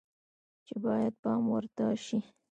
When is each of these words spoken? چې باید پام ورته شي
چې 0.65 0.75
باید 0.83 1.13
پام 1.21 1.41
ورته 1.53 1.85
شي 2.05 2.19